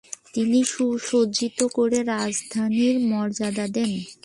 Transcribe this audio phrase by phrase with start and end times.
[0.33, 3.91] তিনি সুসজ্জিত করে রাজধানীর মর্যাদা দেন।